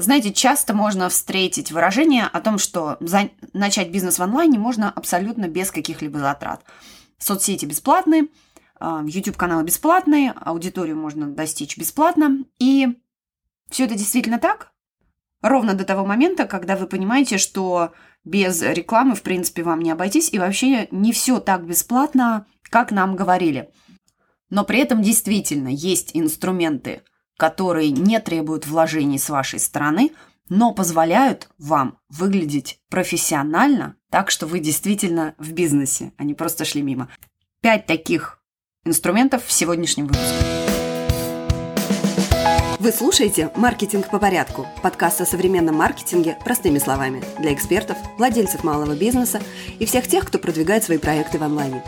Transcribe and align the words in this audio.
Знаете, 0.00 0.32
часто 0.32 0.74
можно 0.74 1.08
встретить 1.08 1.72
выражение 1.72 2.24
о 2.24 2.40
том, 2.40 2.58
что 2.58 2.96
за... 3.00 3.30
начать 3.52 3.90
бизнес 3.90 4.18
в 4.18 4.22
онлайне 4.22 4.58
можно 4.58 4.90
абсолютно 4.90 5.48
без 5.48 5.70
каких-либо 5.70 6.18
затрат. 6.18 6.64
Соцсети 7.18 7.66
бесплатные, 7.66 8.28
YouTube-каналы 8.80 9.62
бесплатные, 9.64 10.32
аудиторию 10.32 10.96
можно 10.96 11.28
достичь 11.28 11.76
бесплатно. 11.76 12.44
И 12.58 12.98
все 13.70 13.84
это 13.84 13.94
действительно 13.94 14.38
так? 14.38 14.72
Ровно 15.42 15.74
до 15.74 15.84
того 15.84 16.06
момента, 16.06 16.46
когда 16.46 16.76
вы 16.76 16.86
понимаете, 16.86 17.38
что 17.38 17.92
без 18.24 18.62
рекламы, 18.62 19.14
в 19.14 19.22
принципе, 19.22 19.62
вам 19.62 19.80
не 19.80 19.90
обойтись, 19.90 20.32
и 20.32 20.38
вообще 20.38 20.88
не 20.90 21.12
все 21.12 21.40
так 21.40 21.66
бесплатно, 21.66 22.46
как 22.62 22.90
нам 22.90 23.16
говорили. 23.16 23.70
Но 24.50 24.64
при 24.64 24.80
этом 24.80 25.02
действительно 25.02 25.68
есть 25.68 26.10
инструменты, 26.14 27.02
которые 27.40 27.90
не 27.90 28.20
требуют 28.20 28.66
вложений 28.66 29.18
с 29.18 29.30
вашей 29.30 29.58
стороны, 29.58 30.12
но 30.50 30.74
позволяют 30.74 31.48
вам 31.56 31.96
выглядеть 32.10 32.80
профессионально, 32.90 33.96
так 34.10 34.30
что 34.30 34.46
вы 34.46 34.60
действительно 34.60 35.34
в 35.38 35.52
бизнесе, 35.52 36.12
а 36.18 36.24
не 36.24 36.34
просто 36.34 36.66
шли 36.66 36.82
мимо. 36.82 37.08
Пять 37.62 37.86
таких 37.86 38.42
инструментов 38.84 39.46
в 39.46 39.52
сегодняшнем 39.52 40.08
выпуске. 40.08 40.34
Вы 42.78 42.92
слушаете 42.92 43.50
«Маркетинг 43.56 44.10
по 44.10 44.18
порядку»– 44.18 44.66
подкаст 44.82 45.22
о 45.22 45.24
современном 45.24 45.76
маркетинге 45.76 46.36
простыми 46.44 46.78
словами 46.78 47.24
для 47.38 47.54
экспертов, 47.54 47.96
владельцев 48.18 48.64
малого 48.64 48.94
бизнеса 48.94 49.40
и 49.78 49.86
всех 49.86 50.06
тех, 50.06 50.26
кто 50.26 50.38
продвигает 50.38 50.84
свои 50.84 50.98
проекты 50.98 51.38
в 51.38 51.42
онлайне. 51.42 51.82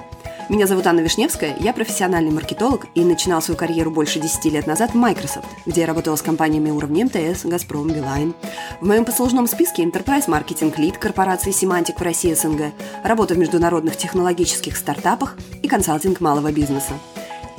Меня 0.49 0.67
зовут 0.67 0.87
Анна 0.87 1.01
Вишневская, 1.01 1.57
я 1.61 1.73
профессиональный 1.73 2.33
маркетолог 2.33 2.87
и 2.95 3.05
начинал 3.05 3.41
свою 3.41 3.57
карьеру 3.57 3.91
больше 3.91 4.19
10 4.19 4.45
лет 4.47 4.67
назад 4.67 4.91
в 4.91 4.97
Microsoft, 4.97 5.47
где 5.67 5.83
я 5.83 5.87
работала 5.87 6.17
с 6.17 6.23
компаниями 6.23 6.71
уровня 6.71 7.07
МТС, 7.07 7.45
Газпром, 7.45 7.89
Билайн. 7.89 8.35
В 8.81 8.87
моем 8.87 9.05
послужном 9.05 9.47
списке 9.47 9.85
Enterprise 9.85 10.27
Marketing 10.27 10.75
Lead 10.77 10.99
корпорации 10.99 11.53
Semantic 11.53 11.99
в 11.99 12.03
России 12.03 12.35
СНГ, 12.35 12.73
работа 13.05 13.35
в 13.35 13.39
международных 13.39 13.97
технологических 13.97 14.77
стартапах 14.77 15.37
и 15.63 15.69
консалтинг 15.69 16.21
малого 16.21 16.51
бизнеса. 16.51 16.95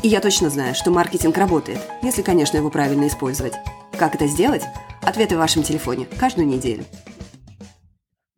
И 0.01 0.09
я 0.09 0.19
точно 0.19 0.49
знаю, 0.49 0.75
что 0.75 0.91
маркетинг 0.91 1.37
работает, 1.37 1.79
если, 2.01 2.21
конечно, 2.21 2.57
его 2.57 2.69
правильно 2.69 3.07
использовать. 3.07 3.53
Как 3.97 4.13
это 4.15 4.27
сделать? 4.27 4.63
Ответы 5.01 5.35
в 5.35 5.39
вашем 5.39 5.63
телефоне 5.63 6.05
каждую 6.19 6.47
неделю. 6.47 6.83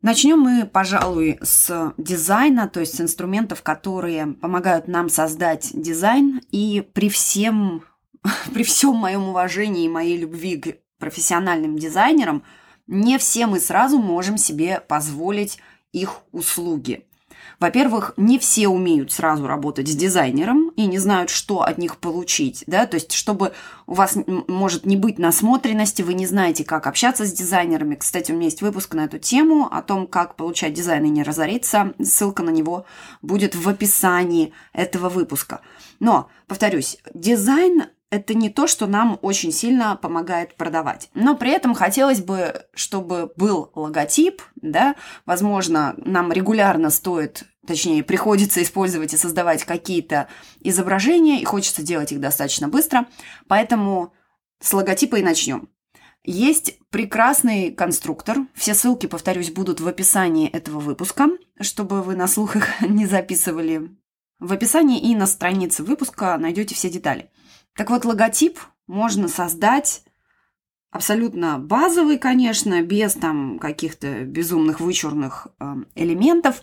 Начнем 0.06 0.38
мы, 0.38 0.66
пожалуй, 0.66 1.36
с 1.42 1.92
дизайна, 1.96 2.68
то 2.68 2.78
есть 2.78 2.94
с 2.94 3.00
инструментов, 3.00 3.62
которые 3.62 4.34
помогают 4.34 4.86
нам 4.86 5.08
создать 5.08 5.72
дизайн. 5.74 6.42
И 6.52 6.88
при 6.92 7.08
всем, 7.08 7.82
при 8.54 8.62
всем 8.62 8.94
моем 8.94 9.24
уважении 9.24 9.84
и 9.84 9.88
моей 9.88 10.16
любви 10.16 10.58
к 10.58 10.76
профессиональным 11.00 11.76
дизайнерам, 11.76 12.44
не 12.86 13.18
все 13.18 13.48
мы 13.48 13.58
сразу 13.58 13.98
можем 13.98 14.38
себе 14.38 14.78
позволить 14.78 15.58
их 15.90 16.20
услуги. 16.30 17.04
Во-первых, 17.58 18.12
не 18.16 18.38
все 18.38 18.68
умеют 18.68 19.12
сразу 19.12 19.46
работать 19.46 19.88
с 19.88 19.94
дизайнером 19.94 20.70
и 20.76 20.86
не 20.86 20.98
знают, 20.98 21.30
что 21.30 21.62
от 21.62 21.78
них 21.78 21.98
получить, 21.98 22.64
да, 22.66 22.86
то 22.86 22.96
есть 22.96 23.12
чтобы 23.12 23.52
у 23.86 23.94
вас 23.94 24.16
может 24.48 24.84
не 24.84 24.96
быть 24.96 25.18
насмотренности, 25.18 26.02
вы 26.02 26.14
не 26.14 26.26
знаете, 26.26 26.64
как 26.64 26.86
общаться 26.86 27.24
с 27.24 27.32
дизайнерами. 27.32 27.94
Кстати, 27.94 28.32
у 28.32 28.34
меня 28.34 28.46
есть 28.46 28.62
выпуск 28.62 28.94
на 28.94 29.04
эту 29.04 29.18
тему 29.18 29.68
о 29.70 29.82
том, 29.82 30.06
как 30.06 30.36
получать 30.36 30.74
дизайн 30.74 31.04
и 31.04 31.08
не 31.08 31.22
разориться. 31.22 31.94
Ссылка 32.02 32.42
на 32.42 32.50
него 32.50 32.84
будет 33.22 33.54
в 33.54 33.68
описании 33.68 34.52
этого 34.72 35.08
выпуска. 35.08 35.60
Но, 36.00 36.28
повторюсь, 36.46 36.98
дизайн 37.14 37.84
это 38.16 38.34
не 38.34 38.50
то, 38.50 38.66
что 38.66 38.86
нам 38.86 39.18
очень 39.22 39.52
сильно 39.52 39.96
помогает 39.96 40.56
продавать. 40.56 41.08
Но 41.14 41.36
при 41.36 41.52
этом 41.52 41.74
хотелось 41.74 42.20
бы, 42.20 42.66
чтобы 42.74 43.32
был 43.36 43.70
логотип, 43.74 44.42
да, 44.56 44.96
возможно, 45.24 45.94
нам 45.98 46.32
регулярно 46.32 46.90
стоит, 46.90 47.44
точнее, 47.66 48.02
приходится 48.02 48.62
использовать 48.62 49.14
и 49.14 49.16
создавать 49.16 49.64
какие-то 49.64 50.28
изображения, 50.60 51.40
и 51.40 51.44
хочется 51.44 51.82
делать 51.82 52.12
их 52.12 52.20
достаточно 52.20 52.68
быстро, 52.68 53.06
поэтому 53.46 54.12
с 54.60 54.72
логотипа 54.72 55.16
и 55.16 55.22
начнем. 55.22 55.68
Есть 56.24 56.80
прекрасный 56.90 57.70
конструктор. 57.70 58.38
Все 58.52 58.74
ссылки, 58.74 59.06
повторюсь, 59.06 59.52
будут 59.52 59.80
в 59.80 59.86
описании 59.86 60.48
этого 60.48 60.80
выпуска, 60.80 61.28
чтобы 61.60 62.02
вы 62.02 62.16
на 62.16 62.26
слух 62.26 62.56
их 62.56 62.80
не 62.88 63.06
записывали. 63.06 63.90
В 64.40 64.52
описании 64.52 65.00
и 65.00 65.14
на 65.14 65.26
странице 65.26 65.84
выпуска 65.84 66.36
найдете 66.36 66.74
все 66.74 66.90
детали. 66.90 67.30
Так 67.76 67.90
вот, 67.90 68.04
логотип 68.04 68.58
можно 68.86 69.28
создать 69.28 70.02
абсолютно 70.90 71.58
базовый, 71.58 72.18
конечно, 72.18 72.82
без 72.82 73.14
там 73.14 73.58
каких-то 73.58 74.24
безумных 74.24 74.80
вычурных 74.80 75.48
э, 75.60 75.74
элементов, 75.94 76.62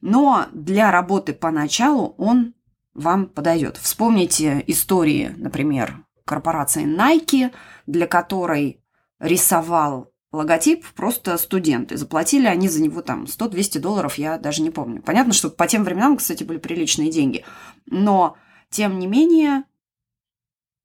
но 0.00 0.46
для 0.52 0.90
работы 0.90 1.32
поначалу 1.32 2.14
он 2.16 2.54
вам 2.94 3.26
подойдет. 3.26 3.76
Вспомните 3.76 4.62
истории, 4.66 5.34
например, 5.36 6.04
корпорации 6.24 6.84
Nike, 6.84 7.52
для 7.86 8.06
которой 8.06 8.80
рисовал 9.18 10.12
логотип 10.30 10.86
просто 10.94 11.36
студенты. 11.36 11.96
Заплатили 11.96 12.46
они 12.46 12.68
за 12.68 12.82
него 12.82 13.02
там 13.02 13.24
100-200 13.24 13.80
долларов, 13.80 14.14
я 14.16 14.38
даже 14.38 14.62
не 14.62 14.70
помню. 14.70 15.02
Понятно, 15.02 15.32
что 15.32 15.50
по 15.50 15.66
тем 15.66 15.84
временам, 15.84 16.16
кстати, 16.16 16.44
были 16.44 16.58
приличные 16.58 17.10
деньги. 17.10 17.44
Но, 17.86 18.36
тем 18.70 18.98
не 18.98 19.06
менее, 19.06 19.64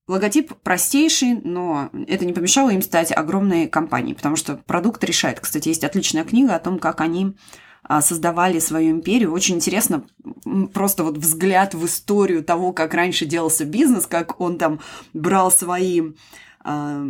Логотип 0.07 0.53
простейший, 0.63 1.41
но 1.43 1.89
это 2.07 2.25
не 2.25 2.31
помешало 2.31 2.69
им 2.69 2.81
стать 2.81 3.11
огромной 3.11 3.67
компанией, 3.67 4.15
потому 4.15 4.37
что 4.37 4.55
продукт 4.55 5.03
решает. 5.03 5.41
Кстати, 5.41 5.67
есть 5.67 5.83
отличная 5.83 6.23
книга 6.23 6.55
о 6.55 6.59
том, 6.59 6.79
как 6.79 7.01
они 7.01 7.35
а, 7.83 8.01
создавали 8.01 8.59
свою 8.59 8.91
империю. 8.91 9.33
Очень 9.33 9.55
интересно 9.55 10.05
просто 10.73 11.03
вот 11.03 11.17
взгляд 11.17 11.73
в 11.73 11.85
историю 11.85 12.43
того, 12.43 12.71
как 12.71 12.93
раньше 12.93 13.25
делался 13.25 13.65
бизнес, 13.65 14.07
как 14.07 14.39
он 14.39 14.57
там 14.57 14.79
брал 15.13 15.51
свои 15.51 16.13
а, 16.61 17.05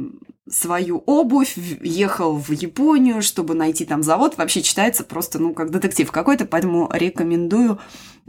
свою 0.49 1.03
обувь, 1.05 1.57
ехал 1.81 2.37
в 2.37 2.51
Японию, 2.51 3.21
чтобы 3.21 3.53
найти 3.53 3.85
там 3.85 4.01
завод. 4.01 4.37
Вообще 4.37 4.61
читается 4.61 5.03
просто, 5.03 5.39
ну, 5.39 5.53
как 5.53 5.71
детектив 5.71 6.11
какой-то, 6.11 6.45
поэтому 6.45 6.89
рекомендую 6.91 7.79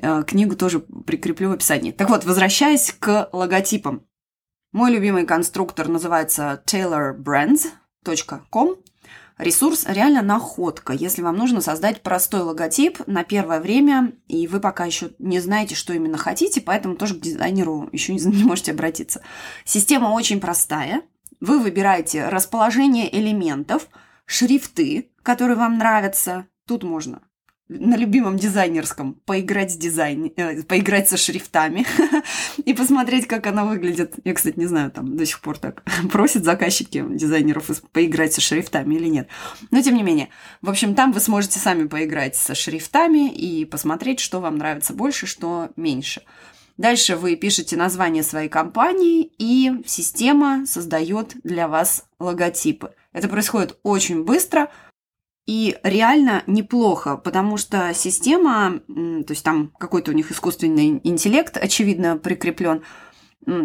а, 0.03 0.23
книгу 0.25 0.57
тоже 0.57 0.81
прикреплю 0.81 1.51
в 1.51 1.53
описании. 1.53 1.93
Так 1.93 2.11
вот, 2.11 2.25
возвращаясь 2.25 2.95
к 2.99 3.29
логотипам. 3.33 4.03
Мой 4.73 4.93
любимый 4.93 5.25
конструктор 5.25 5.89
называется 5.89 6.63
taylorbrands.com. 6.67 8.77
Ресурс 9.39 9.87
реально 9.89 10.21
находка, 10.21 10.93
если 10.93 11.23
вам 11.23 11.39
нужно 11.39 11.63
создать 11.63 12.03
простой 12.03 12.43
логотип 12.43 12.99
на 13.07 13.25
первое 13.25 13.61
время, 13.61 14.13
и 14.27 14.47
вы 14.47 14.61
пока 14.61 14.85
еще 14.85 15.13
не 15.19 15.41
знаете, 15.41 15.75
что 15.75 15.95
именно 15.95 16.19
хотите, 16.19 16.61
поэтому 16.61 16.97
тоже 16.97 17.15
к 17.15 17.21
дизайнеру 17.21 17.89
еще 17.93 18.13
не 18.13 18.21
можете 18.45 18.73
обратиться. 18.73 19.23
Система 19.65 20.09
очень 20.09 20.39
простая. 20.39 21.01
Вы 21.41 21.61
выбираете 21.61 22.29
расположение 22.29 23.09
элементов, 23.17 23.89
шрифты, 24.27 25.13
которые 25.23 25.57
вам 25.57 25.79
нравятся. 25.79 26.47
Тут 26.67 26.83
можно 26.83 27.23
на 27.69 27.97
любимом 27.97 28.37
дизайнерском 28.37 29.15
поиграть 29.27 29.73
с 29.73 29.77
дизайн, 29.77 30.33
э, 30.37 30.63
поиграть 30.63 31.09
со 31.09 31.17
шрифтами 31.17 31.87
и 32.65 32.73
посмотреть, 32.73 33.27
как 33.27 33.47
она 33.47 33.65
выглядит. 33.65 34.15
Я, 34.25 34.35
кстати, 34.35 34.59
не 34.59 34.67
знаю, 34.67 34.91
там 34.91 35.17
до 35.17 35.27
сих 35.27 35.41
пор 35.41 35.59
так 35.59 35.83
просят 36.11 36.45
заказчики 36.45 37.05
дизайнеров 37.09 37.71
поиграть 37.93 38.33
со 38.33 38.41
шрифтами 38.41 38.95
или 38.95 39.09
нет. 39.09 39.29
Но 39.71 39.83
тем 39.83 39.97
не 39.97 40.03
менее, 40.03 40.31
в 40.63 40.71
общем, 40.71 40.95
там 40.95 41.13
вы 41.13 41.21
сможете 41.21 41.59
сами 41.59 41.87
поиграть 41.87 42.37
со 42.37 42.55
шрифтами 42.55 43.31
и 43.31 43.65
посмотреть, 43.65 44.21
что 44.21 44.41
вам 44.41 44.57
нравится 44.57 44.95
больше, 44.95 45.27
что 45.27 45.71
меньше. 45.77 46.23
Дальше 46.79 47.17
вы 47.17 47.35
пишете 47.35 47.77
название 47.77 48.23
своей 48.23 48.49
компании, 48.49 49.33
и 49.37 49.83
система 49.85 50.65
создает 50.65 51.35
для 51.43 51.67
вас 51.67 52.05
логотипы. 52.21 52.93
Это 53.13 53.29
происходит 53.29 53.77
очень 53.83 54.25
быстро– 54.25 54.71
и 55.49 55.79
реально 55.83 56.43
неплохо, 56.47 57.17
потому 57.17 57.57
что 57.57 57.95
система, 57.95 58.81
то 58.87 59.31
есть 59.31 59.43
там 59.43 59.73
какой-то 59.79 60.11
у 60.11 60.15
них 60.15 60.31
искусственный 60.31 61.01
интеллект, 61.03 61.57
очевидно, 61.57 62.19
прикреплен, 62.19 62.83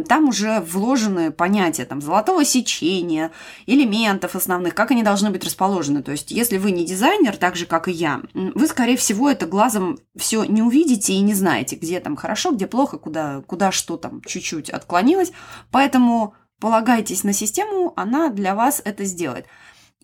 там 0.08 0.30
уже 0.30 0.62
вложены 0.62 1.32
понятия 1.32 1.84
там, 1.84 2.00
золотого 2.00 2.46
сечения, 2.46 3.32
элементов 3.66 4.38
основных, 4.38 4.76
как 4.76 4.92
они 4.92 5.04
должны 5.04 5.30
быть 5.30 5.44
расположены. 5.44 6.02
То 6.02 6.14
есть, 6.14 6.32
если 6.32 6.58
вы 6.58 6.72
не 6.72 6.86
дизайнер, 6.86 7.36
так 7.36 7.58
же, 7.58 7.66
как 7.66 7.90
и 7.90 7.92
я, 7.92 8.22
вы, 8.34 8.66
скорее 8.68 8.96
всего, 8.96 9.30
это 9.30 9.46
глазом 9.46 9.98
все 10.16 10.46
не 10.46 10.62
увидите 10.62 11.12
и 11.12 11.20
не 11.20 11.34
знаете, 11.34 11.76
где 11.76 12.00
там 12.00 12.16
хорошо, 12.16 12.52
где 12.52 12.66
плохо, 12.66 12.98
куда, 12.98 13.42
куда 13.46 13.74
что 13.74 13.98
там 13.98 14.22
чуть-чуть 14.26 14.70
отклонилось. 14.70 15.34
Поэтому 15.70 16.34
полагайтесь 16.62 17.26
на 17.26 17.34
систему, 17.34 17.92
она 17.98 18.30
для 18.30 18.56
вас 18.56 18.82
это 18.86 19.04
сделает. 19.04 19.48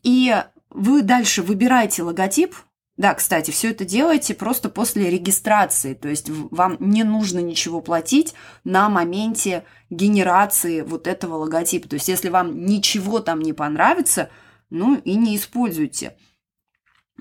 И 0.04 0.36
вы 0.70 1.02
дальше 1.02 1.42
выбираете 1.42 2.04
логотип. 2.04 2.56
Да, 2.98 3.14
кстати, 3.14 3.52
все 3.52 3.72
это 3.72 3.86
делаете 3.86 4.34
просто 4.34 4.68
после 4.68 5.10
регистрации, 5.10 5.94
то 5.94 6.10
есть 6.10 6.30
вам 6.30 6.76
не 6.82 7.06
нужно 7.06 7.40
ничего 7.40 7.80
платить 7.80 8.34
на 8.66 8.90
моменте 8.90 9.64
генерации 9.90 10.82
вот 10.82 11.08
этого 11.08 11.36
логотипа. 11.36 11.88
То 11.88 11.94
есть 11.94 12.10
если 12.10 12.28
вам 12.28 12.66
ничего 12.66 13.22
там 13.22 13.40
не 13.40 13.54
понравится, 13.54 14.30
ну 14.70 14.96
и 14.96 15.16
не 15.16 15.38
используйте. 15.38 16.18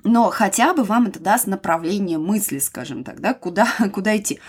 Но 0.03 0.29
хотя 0.29 0.73
бы 0.73 0.83
вам 0.83 1.07
это 1.07 1.19
даст 1.19 1.47
направление 1.47 2.17
мысли, 2.17 2.59
скажем 2.59 3.03
так, 3.03 3.19
да, 3.19 3.33
куда, 3.33 3.67
куда 3.93 4.17
идти. 4.17 4.39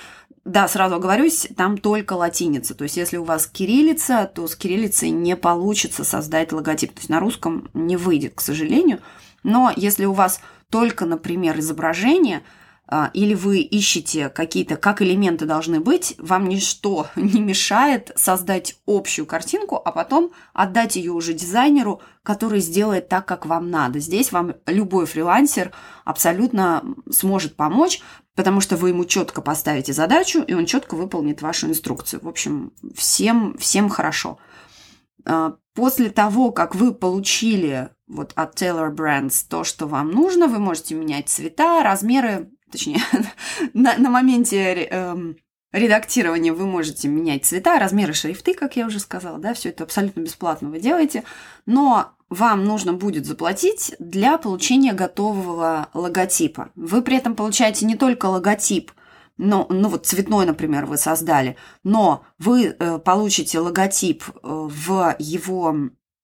Да, 0.50 0.66
сразу 0.66 0.96
оговорюсь, 0.96 1.46
там 1.56 1.78
только 1.78 2.14
латиница. 2.14 2.74
То 2.74 2.82
есть, 2.82 2.96
если 2.96 3.18
у 3.18 3.22
вас 3.22 3.46
кириллица, 3.46 4.28
то 4.34 4.48
с 4.48 4.56
кириллицей 4.56 5.10
не 5.10 5.36
получится 5.36 6.02
создать 6.02 6.50
логотип. 6.50 6.92
То 6.92 6.98
есть, 6.98 7.08
на 7.08 7.20
русском 7.20 7.70
не 7.72 7.96
выйдет, 7.96 8.34
к 8.34 8.40
сожалению. 8.40 8.98
Но 9.44 9.72
если 9.76 10.06
у 10.06 10.12
вас 10.12 10.40
только, 10.68 11.06
например, 11.06 11.56
изображение– 11.60 12.42
а, 12.92 13.08
или 13.14 13.34
вы 13.34 13.60
ищете 13.60 14.28
какие-то, 14.28 14.76
как 14.76 15.00
элементы 15.00 15.46
должны 15.46 15.78
быть, 15.78 16.16
вам 16.18 16.48
ничто 16.48 17.06
не 17.16 17.40
мешает 17.40 18.10
создать 18.16 18.80
общую 18.84 19.26
картинку, 19.26 19.80
а 19.84 19.92
потом 19.92 20.32
отдать 20.52 20.96
ее 20.96 21.12
уже 21.12 21.32
дизайнеру, 21.32 22.00
который 22.24 22.58
сделает 22.58 23.08
так, 23.08 23.26
как 23.26 23.46
вам 23.46 23.70
надо. 23.70 24.00
Здесь 24.00 24.32
вам 24.32 24.54
любой 24.66 25.06
фрилансер 25.06 25.70
абсолютно 26.04 26.82
сможет 27.08 27.54
помочь, 27.54 28.00
потому 28.40 28.62
что 28.62 28.78
вы 28.78 28.88
ему 28.88 29.04
четко 29.04 29.42
поставите 29.42 29.92
задачу, 29.92 30.40
и 30.40 30.54
он 30.54 30.64
четко 30.64 30.94
выполнит 30.94 31.42
вашу 31.42 31.66
инструкцию. 31.66 32.20
В 32.22 32.26
общем, 32.26 32.72
всем, 32.94 33.54
всем 33.58 33.90
хорошо. 33.90 34.38
А, 35.26 35.56
после 35.74 36.08
того, 36.08 36.50
как 36.50 36.74
вы 36.74 36.94
получили 36.94 37.90
вот 38.08 38.32
от 38.36 38.54
Taylor 38.54 38.96
Brands 38.96 39.44
то, 39.46 39.62
что 39.62 39.86
вам 39.86 40.10
нужно, 40.10 40.46
вы 40.46 40.58
можете 40.58 40.94
менять 40.94 41.28
цвета, 41.28 41.82
размеры, 41.82 42.48
точнее, 42.72 43.02
на, 43.74 43.98
на 43.98 44.08
моменте 44.08 44.88
э, 44.90 45.34
редактирования 45.72 46.54
вы 46.54 46.64
можете 46.64 47.08
менять 47.08 47.44
цвета, 47.44 47.78
размеры 47.78 48.14
шрифты, 48.14 48.54
как 48.54 48.76
я 48.76 48.86
уже 48.86 49.00
сказала, 49.00 49.38
да, 49.38 49.52
все 49.52 49.68
это 49.68 49.84
абсолютно 49.84 50.20
бесплатно 50.20 50.70
вы 50.70 50.80
делаете, 50.80 51.24
но 51.66 52.14
вам 52.30 52.64
нужно 52.64 52.92
будет 52.92 53.26
заплатить 53.26 53.94
для 53.98 54.38
получения 54.38 54.92
готового 54.92 55.88
логотипа. 55.92 56.70
Вы 56.76 57.02
при 57.02 57.16
этом 57.16 57.34
получаете 57.34 57.84
не 57.84 57.96
только 57.96 58.26
логотип, 58.26 58.92
но, 59.36 59.66
ну 59.68 59.88
вот 59.88 60.06
цветной, 60.06 60.46
например, 60.46 60.86
вы 60.86 60.96
создали, 60.96 61.56
но 61.82 62.22
вы 62.38 62.66
э, 62.66 62.98
получите 62.98 63.58
логотип 63.58 64.22
э, 64.26 64.32
в 64.42 65.16
его, 65.18 65.74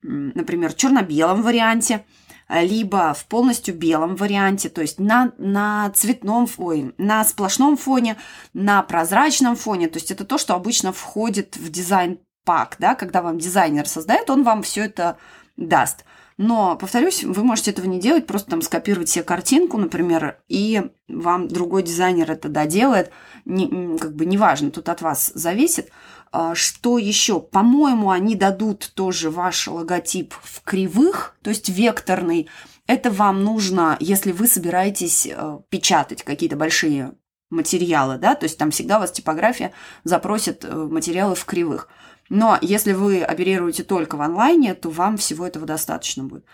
например, 0.02 0.74
черно-белом 0.74 1.42
варианте, 1.42 2.04
либо 2.48 3.12
в 3.12 3.26
полностью 3.26 3.74
белом 3.74 4.14
варианте, 4.14 4.68
то 4.68 4.80
есть 4.80 5.00
на, 5.00 5.32
на 5.38 5.90
цветном 5.90 6.46
фоне, 6.46 6.92
на 6.96 7.24
сплошном 7.24 7.76
фоне, 7.76 8.16
на 8.54 8.82
прозрачном 8.82 9.56
фоне. 9.56 9.88
То 9.88 9.98
есть 9.98 10.12
это 10.12 10.24
то, 10.24 10.38
что 10.38 10.54
обычно 10.54 10.92
входит 10.92 11.56
в 11.56 11.70
дизайн-пак, 11.70 12.76
да, 12.78 12.94
когда 12.94 13.22
вам 13.22 13.38
дизайнер 13.38 13.88
создает, 13.88 14.30
он 14.30 14.44
вам 14.44 14.62
все 14.62 14.84
это 14.84 15.16
даст. 15.56 16.04
Но, 16.38 16.76
повторюсь, 16.76 17.24
вы 17.24 17.42
можете 17.44 17.70
этого 17.70 17.86
не 17.86 17.98
делать, 17.98 18.26
просто 18.26 18.50
там 18.50 18.60
скопировать 18.60 19.08
себе 19.08 19.24
картинку, 19.24 19.78
например, 19.78 20.36
и 20.48 20.90
вам 21.08 21.48
другой 21.48 21.82
дизайнер 21.82 22.30
это 22.30 22.48
доделает. 22.50 23.10
Не, 23.46 23.96
как 23.96 24.14
бы 24.14 24.26
неважно, 24.26 24.70
тут 24.70 24.90
от 24.90 25.00
вас 25.00 25.32
зависит. 25.34 25.90
А, 26.32 26.54
что 26.54 26.98
еще? 26.98 27.40
По-моему, 27.40 28.10
они 28.10 28.34
дадут 28.34 28.92
тоже 28.94 29.30
ваш 29.30 29.68
логотип 29.68 30.34
в 30.42 30.60
кривых, 30.62 31.36
то 31.42 31.48
есть 31.48 31.70
векторный. 31.70 32.48
Это 32.86 33.10
вам 33.10 33.42
нужно, 33.42 33.96
если 33.98 34.32
вы 34.32 34.46
собираетесь 34.46 35.26
э, 35.26 35.58
печатать 35.70 36.22
какие-то 36.22 36.56
большие 36.56 37.14
материалы, 37.50 38.18
да, 38.18 38.34
то 38.34 38.44
есть 38.44 38.58
там 38.58 38.70
всегда 38.70 38.98
у 38.98 39.00
вас 39.00 39.12
типография 39.12 39.72
запросит 40.04 40.64
э, 40.64 40.74
материалы 40.74 41.34
в 41.34 41.44
кривых. 41.44 41.88
Но 42.28 42.58
если 42.60 42.92
вы 42.92 43.22
оперируете 43.22 43.82
только 43.84 44.16
в 44.16 44.22
онлайне, 44.22 44.74
то 44.74 44.90
вам 44.90 45.16
всего 45.16 45.46
этого 45.46 45.66
достаточно 45.66 46.24
будет. 46.24 46.44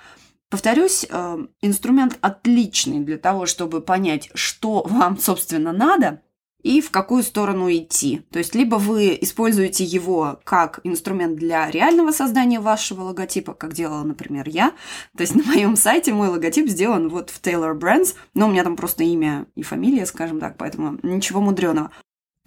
Повторюсь, 0.51 1.07
э, 1.09 1.47
инструмент 1.63 2.19
отличный 2.21 3.01
для 3.01 3.17
того, 3.17 3.47
чтобы 3.47 3.81
понять, 3.81 4.31
что 4.35 4.83
вам, 4.89 5.19
собственно, 5.19 5.73
надо– 5.73 6.21
и 6.63 6.81
в 6.81 6.91
какую 6.91 7.23
сторону 7.23 7.71
идти. 7.71 8.23
То 8.31 8.39
есть 8.39 8.55
либо 8.55 8.77
вы 8.77 9.19
используете 9.21 9.85
его 9.85 10.41
как 10.45 10.81
инструмент 10.85 11.37
для 11.37 11.71
реального 11.71 12.13
создания 12.13 12.61
вашего 12.61 13.03
логотипа, 13.03 13.53
как 13.55 13.73
делала, 13.73 14.05
например, 14.05 14.49
я. 14.49 14.71
То 15.17 15.23
есть 15.23 15.35
на 15.35 15.43
моем 15.43 15.77
сайте 15.77 16.13
мой 16.13 16.29
логотип 16.29 16.69
сделан 16.69 17.09
вот 17.09 17.31
в 17.31 17.41
Taylor 17.41 17.79
Brands, 17.79 18.15
но 18.35 18.47
у 18.47 18.51
меня 18.51 18.65
там 18.65 18.77
просто 18.77 19.05
имя 19.05 19.47
и 19.55 19.63
фамилия, 19.63 20.07
скажем 20.07 20.41
так, 20.41 20.57
поэтому 20.57 20.99
ничего 21.03 21.41
мудреного. 21.41 21.91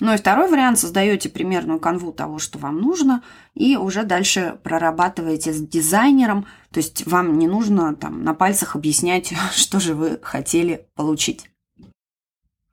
Ну 0.02 0.14
и 0.14 0.18
второй 0.18 0.50
вариант, 0.50 0.78
создаете 0.78 1.30
примерную 1.30 1.80
канву 1.80 2.12
того, 2.12 2.38
что 2.38 2.60
вам 2.60 2.82
нужно, 2.82 3.24
и 3.54 3.78
уже 3.78 4.04
дальше 4.04 4.60
прорабатываете 4.62 5.54
с 5.54 5.62
дизайнером, 5.62 6.46
то 6.72 6.80
есть 6.80 7.08
вам 7.08 7.38
не 7.38 7.48
нужно 7.48 7.96
там 7.96 8.24
на 8.24 8.34
пальцах 8.34 8.76
объяснять, 8.76 9.34
что 9.54 9.80
же 9.80 9.96
вы 9.96 10.20
хотели 10.22 10.88
получить. 10.96 11.50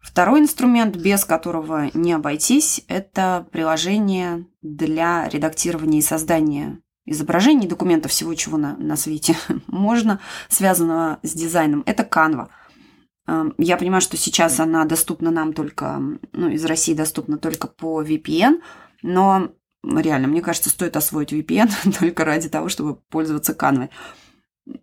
Второй 0.01 0.41
инструмент, 0.41 0.97
без 0.97 1.25
которого 1.25 1.89
не 1.95 2.13
обойтись, 2.13 2.85
это 2.89 3.47
приложение 3.53 4.45
для 4.61 5.29
редактирования 5.29 6.01
и 6.01 6.03
создания 6.03 6.81
изображений, 7.05 7.69
документов, 7.69 8.11
всего, 8.11 8.35
чего 8.35 8.59
на, 8.59 8.77
на 8.77 8.97
свете 8.97 9.37
можно, 9.69 10.21
связанного 10.49 11.19
с 11.23 11.33
дизайном. 11.33 11.83
Это 11.87 12.03
Canva. 12.03 12.49
Эм, 13.27 13.55
я 13.59 13.77
понимаю, 13.77 14.01
что 14.01 14.17
сейчас 14.17 14.61
она 14.61 14.85
доступна 14.85 15.31
нам 15.31 15.53
только, 15.53 16.01
ну, 16.33 16.49
из 16.49 16.65
России 16.65 16.95
доступна 16.95 17.39
только 17.39 17.69
по 17.69 18.03
VPN, 18.03 18.61
но 19.03 19.53
реально, 19.85 20.29
мне 20.29 20.43
кажется, 20.43 20.71
стоит 20.71 20.97
освоить 20.97 21.33
VPN 21.33 21.71
только 21.99 22.25
ради 22.25 22.49
того, 22.49 22.69
чтобы 22.69 22.97
пользоваться 22.97 23.53
Canva 23.53 23.89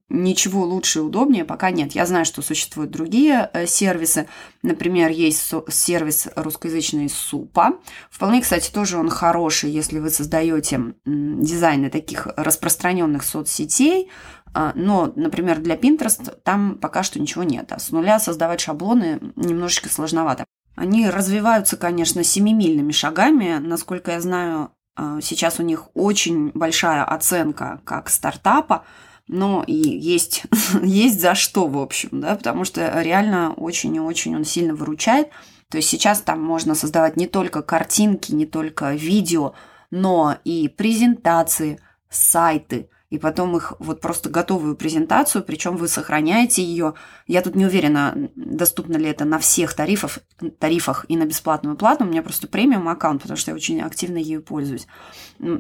ничего 0.10 0.66
лучше 0.66 1.00
и 1.00 1.02
удобнее 1.02 1.46
пока 1.46 1.72
нет. 1.72 1.94
Я 1.94 2.06
знаю, 2.06 2.26
что 2.26 2.42
существуют 2.42 2.92
другие 2.92 3.50
э, 3.54 3.66
сервисы. 3.66 4.28
Например, 4.62 5.10
есть 5.10 5.54
сервис 5.70 6.28
русскоязычный 6.36 7.10
Супа. 7.10 7.80
Вполне, 8.10 8.42
кстати, 8.42 8.72
тоже 8.72 8.98
он 8.98 9.10
хороший, 9.10 9.72
если 9.72 10.00
вы 10.00 10.10
создаете 10.10 10.96
дизайны 11.06 11.90
таких 11.90 12.28
распространенных 12.36 13.24
соцсетей. 13.24 14.10
А, 14.54 14.72
но, 14.76 15.12
например, 15.16 15.60
для 15.60 15.76
Pinterest 15.76 16.38
там 16.44 16.76
пока 16.76 17.04
что 17.04 17.20
ничего 17.20 17.44
нет. 17.44 17.72
А 17.72 17.80
с 17.80 17.92
нуля 17.92 18.20
создавать 18.20 18.62
шаблоны 18.62 19.20
немножечко 19.36 19.90
сложновато. 19.90 20.46
Они 20.76 21.10
развиваются, 21.10 21.78
конечно, 21.78 22.24
семимильными 22.24 22.92
шагами. 22.92 23.58
Насколько 23.60 24.12
я 24.12 24.22
знаю, 24.22 24.72
а, 24.96 25.22
сейчас 25.22 25.60
у 25.60 25.64
них 25.64 25.90
очень 25.94 26.52
большая 26.54 27.04
оценка 27.04 27.82
как 27.86 28.10
стартапа– 28.10 28.86
но 29.30 29.64
и 29.66 29.74
есть, 29.74 30.44
есть 30.84 31.22
за 31.22 31.36
что, 31.36 31.68
в 31.68 31.78
общем, 31.78 32.10
да, 32.20 32.36
потому 32.36 32.66
что 32.66 33.02
реально 33.02 33.54
очень 33.54 33.96
и 33.96 34.00
очень 34.00 34.36
он 34.36 34.44
сильно 34.44 34.74
выручает. 34.74 35.30
То 35.70 35.78
есть 35.78 35.88
сейчас 35.88 36.22
там 36.22 36.42
можно 36.42 36.74
создавать 36.74 37.16
не 37.16 37.28
только 37.28 37.62
картинки, 37.62 38.32
не 38.32 38.48
только 38.48 38.96
видео, 38.96 39.54
но 39.92 40.36
и 40.44 40.68
презентации, 40.68 41.80
сайты– 42.10 42.90
и 43.10 43.18
потом 43.18 43.58
их 43.58 43.74
вот 43.80 44.02
просто 44.02 44.30
готовую 44.30 44.76
презентацию, 44.76 45.44
причем 45.44 45.78
вы 45.78 45.88
сохраняете 45.88 46.64
ее. 46.64 46.94
Я 47.26 47.42
тут 47.42 47.56
не 47.56 47.66
уверена, 47.66 48.30
доступно 48.36 48.98
ли 48.98 49.08
это 49.08 49.26
на 49.26 49.40
всех 49.40 49.74
тарифах, 49.74 50.20
тарифах 50.60 51.06
и 51.08 51.18
на 51.18 51.26
бесплатную 51.26 51.76
плату. 51.76 52.04
У 52.04 52.08
меня 52.08 52.22
просто 52.22 52.48
премиум 52.48 52.88
аккаунт, 52.88 53.22
потому 53.22 53.38
что 53.38 53.52
я 53.52 53.56
очень 53.56 53.82
активно 53.82 54.18
ею 54.18 54.44
пользуюсь. 54.44 54.88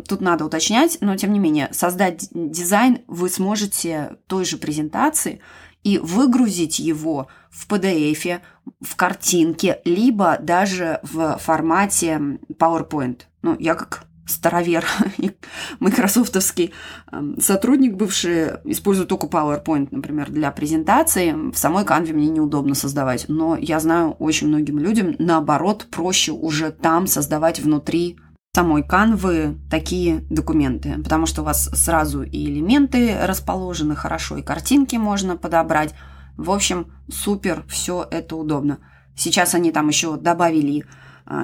Тут 0.08 0.22
надо 0.22 0.46
уточнять, 0.46 1.00
но 1.02 1.16
тем 1.16 1.34
не 1.34 1.40
менее, 1.40 1.70
создать 1.72 2.28
дизайн 2.32 3.00
вы 3.08 3.30
сможете 3.30 4.18
той 4.28 4.46
же 4.46 4.58
презентации 4.58 5.42
и 5.84 5.98
выгрузить 5.98 6.78
его 6.78 7.28
в 7.50 7.68
PDF, 7.68 8.42
в 8.82 8.96
картинке, 8.96 9.82
либо 9.86 10.38
даже 10.40 11.00
в 11.02 11.38
формате 11.40 12.40
PowerPoint. 12.60 13.22
Ну, 13.42 13.56
я 13.58 13.74
как 13.76 14.09
старовер 14.30 14.86
майкрософтовский 15.80 16.74
эм, 17.12 17.40
сотрудник 17.42 17.96
бывший 17.96 18.52
использует 18.66 19.10
только 19.10 19.28
PowerPoint, 19.28 19.90
например, 19.92 20.32
для 20.32 20.52
презентации. 20.52 21.34
В 21.52 21.58
самой 21.58 21.86
канве 21.86 22.14
мне 22.14 22.30
неудобно 22.30 22.76
создавать, 22.76 23.26
но 23.28 23.58
я 23.58 23.80
знаю 23.80 24.12
очень 24.12 24.48
многим 24.48 24.80
людям, 24.80 25.16
наоборот, 25.20 25.88
проще 25.90 26.32
уже 26.32 26.72
там 26.72 27.08
создавать 27.08 27.60
внутри 27.60 28.18
самой 28.56 28.84
канвы 28.84 29.58
такие 29.70 30.26
документы, 30.30 30.96
потому 31.04 31.26
что 31.26 31.42
у 31.42 31.46
вас 31.46 31.70
сразу 31.74 32.24
и 32.24 32.46
элементы 32.46 33.16
расположены 33.22 33.96
хорошо, 33.96 34.38
и 34.38 34.42
картинки 34.42 34.96
можно 34.96 35.38
подобрать. 35.38 35.94
В 36.36 36.52
общем, 36.52 36.92
супер, 37.10 37.64
все 37.68 38.08
это 38.10 38.36
удобно. 38.36 38.80
Сейчас 39.16 39.54
они 39.54 39.72
там 39.72 39.90
еще 39.90 40.18
добавили 40.18 40.86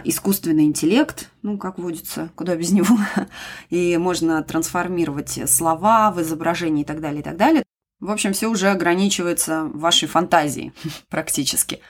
искусственный 0.03 0.63
интеллект, 0.65 1.29
ну, 1.41 1.57
как 1.57 1.77
водится, 1.77 2.31
куда 2.35 2.55
без 2.55 2.71
него, 2.71 2.97
и 3.69 3.97
можно 3.97 4.41
трансформировать 4.43 5.39
слова 5.49 6.11
в 6.11 6.21
изображении 6.21 6.83
и 6.83 6.85
так 6.85 7.01
далее, 7.01 7.21
и 7.21 7.23
так 7.23 7.37
далее. 7.37 7.63
В 7.99 8.11
общем, 8.11 8.33
все 8.33 8.47
уже 8.47 8.69
ограничивается 8.69 9.65
вашей 9.65 10.07
фантазией 10.07 10.73
практически. 11.09 11.81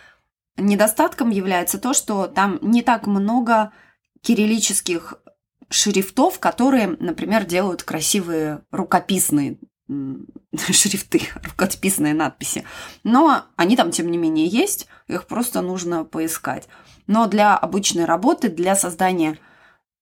Недостатком 0.58 1.30
является 1.30 1.78
то, 1.78 1.94
что 1.94 2.28
там 2.28 2.60
не 2.62 2.82
так 2.82 3.08
много 3.08 3.72
кириллических 4.22 5.16
шрифтов, 5.70 6.40
которые, 6.40 6.96
например, 7.00 7.46
делают 7.46 7.84
красивые 7.84 8.62
рукописные 8.72 9.58
шрифты, 10.56 11.22
рукописные 11.44 12.14
надписи. 12.14 12.64
Но 13.04 13.44
они 13.56 13.76
там, 13.76 13.92
тем 13.92 14.10
не 14.10 14.18
менее, 14.18 14.48
есть, 14.48 14.88
их 15.08 15.28
просто 15.28 15.62
нужно 15.62 16.06
поискать. 16.06 16.68
Но 17.08 17.28
для 17.28 17.56
обычной 17.56 18.06
работы, 18.06 18.50
для 18.50 18.76
создания 18.76 19.38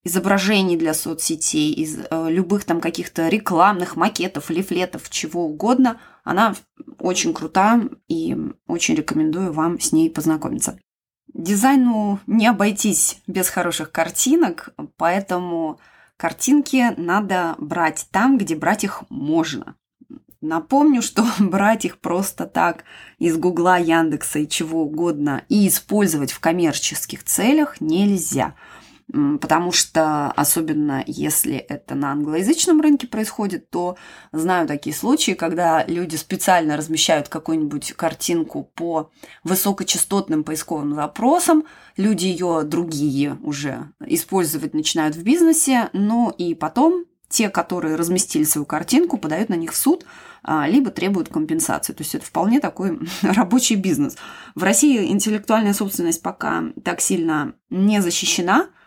изображений 0.03 0.77
для 0.77 0.93
соцсетей, 0.93 1.72
из 1.74 1.98
э, 1.98 2.29
любых 2.29 2.65
там 2.65 2.81
каких-то 2.81 3.29
рекламных 3.29 3.95
макетов, 3.95 4.50
лифлетов, 4.50 5.10
чего 5.10 5.45
угодно, 5.45 6.00
она 6.24 6.55
очень 7.00 7.33
крута 7.33 7.81
и 8.07 8.38
очень 8.67 8.95
рекомендую 8.95 9.53
вам 9.53 9.79
с 9.79 9.91
ней 9.91 10.10
познакомиться. 10.10 10.77
Дизайну 11.33 12.19
не 12.27 12.48
обойтись 12.48 13.22
без 13.27 13.50
хороших 13.50 13.91
картинок, 13.91 14.69
поэтому 14.98 15.79
картинки 16.17 16.93
надо 16.98 17.55
брать 17.57 18.07
там, 18.12 18.38
где 18.38 18.55
брать 18.55 18.83
их 18.83 19.03
можно. 19.10 19.75
Напомню, 20.43 21.01
что 21.01 21.25
брать 21.39 21.85
их 21.85 22.00
просто 22.00 22.45
так 22.45 22.83
из 23.17 23.38
Гугла, 23.38 23.79
Яндекса 23.79 24.39
и 24.39 24.47
чего 24.47 24.83
угодно 24.83 25.43
и 25.50 25.67
использовать 25.67 26.31
в 26.31 26.39
коммерческих 26.39 27.23
целях 27.23 27.81
нельзя– 27.81 28.55
потому 29.41 29.71
что 29.71 30.31
особенно 30.31 31.03
если 31.05 31.55
это 31.55 31.93
на 31.93 32.12
англоязычном 32.12 32.81
рынке 32.81 33.07
происходит, 33.07 33.69
то 33.69 33.97
знаю 34.31 34.67
такие 34.67 34.95
случаи, 34.95 35.33
когда 35.33 35.83
люди 35.85 36.15
специально 36.15 36.77
размещают 36.77 37.27
какую-нибудь 37.29 37.93
картинку 37.93 38.71
по 38.73 39.12
высокочастотным 39.43 40.43
поисковым 40.43 40.95
запросам, 40.95 41.65
люди 41.97 42.25
ее 42.25 42.63
другие 42.63 43.38
уже 43.43 43.91
использовать 44.05 44.73
начинают 44.73 45.15
в 45.15 45.23
бизнесе, 45.23 45.89
но 45.93 46.33
и 46.35 46.55
потом 46.55 47.05
те, 47.34 47.50
которые 47.50 47.96
разместили 47.96 48.44
свою 48.44 48.66
картинку, 48.66 49.18
подают 49.18 49.50
на 49.50 49.56
них 49.56 49.74
в 49.74 49.75
суд, 49.75 50.06
а, 50.44 50.68
либо 50.68 50.92
требуют 50.92 51.30
компенсации. 51.30 51.94
То 51.94 52.04
есть 52.04 52.16
это 52.16 52.25
вполне 52.25 52.60
такой 52.60 53.00
рабочий 53.22 53.75
бизнес. 53.75 54.16
В 54.56 54.63
России 54.63 55.12
интеллектуальная 55.12 55.74
собственность 55.74 56.22
пока 56.22 56.63
так 56.84 57.02
сильно 57.02 57.56
не 57.70 58.02
защищена– 58.02 58.68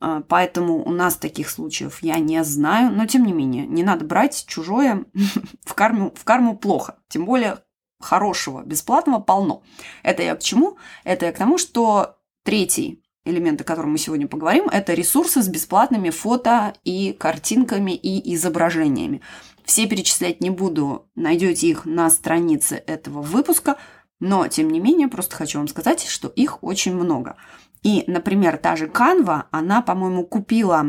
а, 0.00 0.22
поэтому 0.22 0.84
у 0.84 0.90
нас 0.90 1.16
таких 1.16 1.50
случаев 1.50 2.02
я 2.02 2.18
не 2.18 2.42
знаю. 2.44 2.92
Но 2.92 3.06
тем 3.06 3.24
не 3.24 3.32
менее, 3.32 3.66
не 3.66 3.82
надо 3.82 4.04
брать 4.04 4.44
чужое 4.46 5.04
в 5.64 5.74
карму, 5.74 6.12
в 6.14 6.24
карму 6.24 6.56
плохо. 6.56 6.98
Тем 7.08 7.24
более 7.24 7.58
хорошего, 8.00 8.62
бесплатного 8.62 9.20
полно. 9.20 9.62
Это 10.02 10.22
я 10.22 10.36
к 10.36 10.42
чему? 10.42 10.78
Это 11.04 11.26
я 11.26 11.32
к 11.32 11.38
тому, 11.38 11.58
что 11.58 12.18
третий 12.44 13.02
элемент, 13.28 13.60
о 13.60 13.64
котором 13.64 13.92
мы 13.92 13.98
сегодня 13.98 14.26
поговорим, 14.26 14.68
это 14.68 14.94
ресурсы 14.94 15.42
с 15.42 15.48
бесплатными 15.48 16.10
фото 16.10 16.74
и 16.84 17.12
картинками 17.12 17.92
и 17.92 18.34
изображениями. 18.34 19.20
Все 19.64 19.86
перечислять 19.86 20.40
не 20.40 20.50
буду, 20.50 21.06
найдете 21.14 21.68
их 21.68 21.84
на 21.84 22.08
странице 22.10 22.82
этого 22.86 23.20
выпуска, 23.20 23.76
но 24.20 24.48
тем 24.48 24.70
не 24.70 24.80
менее, 24.80 25.08
просто 25.08 25.36
хочу 25.36 25.58
вам 25.58 25.68
сказать, 25.68 26.04
что 26.04 26.28
их 26.28 26.62
очень 26.62 26.94
много. 26.94 27.36
И, 27.82 28.04
например, 28.06 28.56
та 28.56 28.76
же 28.76 28.86
Canva, 28.86 29.44
она, 29.50 29.82
по-моему, 29.82 30.24
купила 30.24 30.84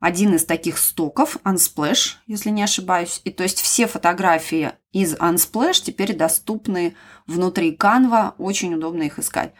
один 0.00 0.34
из 0.34 0.44
таких 0.44 0.76
стоков, 0.76 1.38
Unsplash, 1.44 2.16
если 2.26 2.50
не 2.50 2.62
ошибаюсь. 2.62 3.22
И 3.24 3.30
то 3.30 3.42
есть 3.42 3.60
все 3.60 3.86
фотографии 3.86 4.72
из 4.92 5.14
Unsplash 5.14 5.82
теперь 5.82 6.14
доступны 6.14 6.94
внутри 7.26 7.74
Canva, 7.74 8.34
очень 8.36 8.74
удобно 8.74 9.04
их 9.04 9.18
искать. 9.18 9.54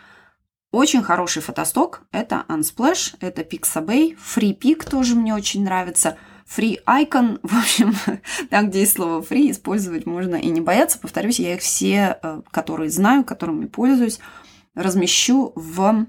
Очень 0.75 1.04
хороший 1.04 1.40
фотосток– 1.40 2.02
это 2.11 2.47
Unsplash, 2.49 3.14
это 3.21 3.43
Pixabay, 3.43 4.19
FreePic 4.19 4.90
тоже 4.90 5.14
мне 5.14 5.33
очень 5.33 5.62
нравится, 5.62 6.19
Free 6.49 6.78
Icon, 6.85 7.38
в 7.45 7.57
общем, 7.57 7.95
там, 8.50 8.71
где 8.71 8.81
есть 8.81 8.95
слово 8.95 9.23
free, 9.23 9.52
использовать 9.52 10.04
можно 10.04 10.35
и 10.35 10.49
не 10.49 10.61
бояться. 10.61 10.99
Повторюсь, 10.99 11.38
я 11.38 11.54
их 11.54 11.61
все, 11.61 12.19
э, 12.21 12.43
которые 12.50 12.90
знаю, 12.90 13.23
которыми 13.23 13.66
пользуюсь, 13.66 14.19
размещу 14.75 15.52
в 15.54 16.07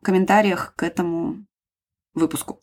комментариях 0.00 0.72
к 0.76 0.82
этому 0.82 1.44
выпуску. 2.14 2.62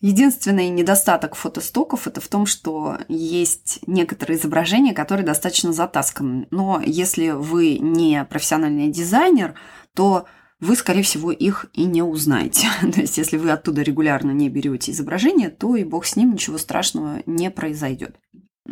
Единственный 0.00 0.68
недостаток 0.68 1.34
фотостоков 1.34 2.06
это 2.06 2.20
в 2.20 2.28
том, 2.28 2.44
что 2.44 2.98
есть 3.08 3.78
некоторые 3.86 4.38
изображения, 4.38 4.92
которые 4.92 5.24
достаточно 5.24 5.72
затасканы. 5.72 6.46
Но 6.50 6.82
если 6.84 7.30
вы 7.30 7.78
не 7.78 8.22
профессиональный 8.26 8.88
дизайнер, 8.88 9.54
то 9.94 10.26
вы, 10.60 10.76
скорее 10.76 11.02
всего, 11.02 11.32
их 11.32 11.66
и 11.72 11.84
не 11.84 12.02
узнаете. 12.02 12.68
то 12.80 13.00
есть, 13.00 13.16
если 13.16 13.38
вы 13.38 13.50
оттуда 13.50 13.80
регулярно 13.82 14.32
не 14.32 14.50
берете 14.50 14.92
изображение, 14.92 15.48
то 15.48 15.76
и 15.76 15.84
бог 15.84 16.04
с 16.04 16.16
ним 16.16 16.32
ничего 16.32 16.58
страшного 16.58 17.22
не 17.24 17.50
произойдет. 17.50 18.16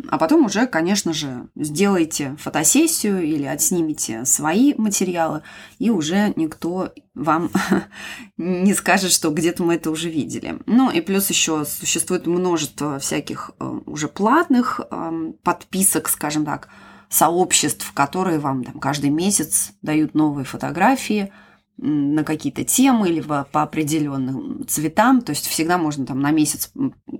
А 0.09 0.17
потом 0.17 0.45
уже, 0.45 0.67
конечно 0.67 1.13
же, 1.13 1.47
сделайте 1.55 2.35
фотосессию 2.39 3.23
или 3.23 3.45
отснимите 3.45 4.25
свои 4.25 4.73
материалы, 4.75 5.41
и 5.79 5.89
уже 5.89 6.33
никто 6.35 6.93
вам 7.13 7.49
не 8.37 8.73
скажет, 8.73 9.11
что 9.11 9.29
где-то 9.29 9.63
мы 9.63 9.75
это 9.75 9.91
уже 9.91 10.09
видели. 10.09 10.59
Ну 10.65 10.91
и 10.91 11.01
плюс 11.01 11.29
еще 11.29 11.65
существует 11.65 12.27
множество 12.27 12.99
всяких 12.99 13.51
э, 13.59 13.79
уже 13.85 14.07
платных 14.07 14.81
эм, 14.91 15.33
подписок, 15.43 16.09
скажем 16.09 16.45
так, 16.45 16.67
сообществ, 17.09 17.91
которые 17.93 18.39
вам 18.39 18.63
там 18.63 18.79
каждый 18.79 19.09
месяц 19.09 19.71
дают 19.81 20.13
новые 20.13 20.45
фотографии– 20.45 21.31
на 21.77 22.23
какие-то 22.23 22.63
темы 22.63 23.09
или 23.09 23.21
по 23.21 23.45
определенным 23.61 24.65
цветам. 24.67 25.21
То 25.21 25.31
есть 25.31 25.47
всегда 25.47 25.77
можно 25.77 26.05
там 26.05 26.19
на 26.19 26.31
месяц 26.31 26.71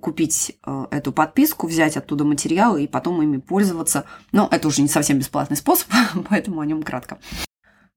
купить 0.02 0.58
э, 0.66 0.86
эту 0.92 1.12
подписку, 1.12 1.68
взять 1.68 1.98
оттуда 1.98 2.24
материалы 2.24 2.84
и 2.84 2.88
потом 2.88 3.22
ими 3.22 3.38
пользоваться. 3.38 4.06
Но 4.32 4.48
это 4.50 4.68
уже 4.68 4.82
не 4.82 4.88
совсем 4.88 5.20
бесплатный 5.20 5.58
способ, 5.58 5.90
поэтому 6.30 6.62
о 6.62 6.66
нем 6.66 6.84
кратко. 6.84 7.20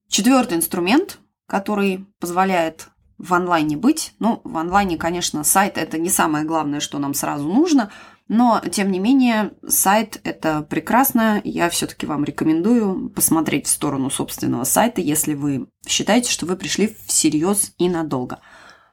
Четвертый 0.09 0.59
инструмент, 0.59 1.19
который 1.47 2.07
позволяет 2.19 2.89
в 3.19 3.35
онлайне 3.35 3.77
быть. 3.77 4.15
Ну, 4.19 4.41
в 4.45 4.57
онлайне, 4.57 4.97
конечно, 4.97 5.45
сайт– 5.45 5.77
это 5.77 5.99
не 5.99 6.09
самое 6.09 6.45
главное, 6.45 6.81
что 6.81 6.99
нам 6.99 7.15
сразу 7.15 7.49
нужно– 7.49 7.91
но, 8.29 8.61
тем 8.71 8.93
не 8.93 8.99
менее, 8.99 9.53
сайт– 9.67 10.21
это 10.25 10.63
прекрасно. 10.63 11.41
Я 11.45 11.71
все-таки 11.71 12.05
вам 12.05 12.25
рекомендую 12.25 13.09
посмотреть 13.09 13.67
в 13.67 13.71
сторону 13.71 14.11
собственного 14.11 14.65
сайта, 14.65 15.01
если 15.01 15.33
вы 15.33 15.69
считаете, 15.87 16.31
что 16.31 16.45
вы 16.45 16.57
пришли 16.57 16.95
всерьез 17.07 17.73
и 17.79 17.89
надолго. 17.89 18.41